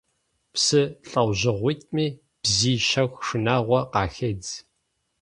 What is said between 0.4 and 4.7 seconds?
Псы лӀэужьыгъуитӀми бзий щэху шынагъуэ къахедз.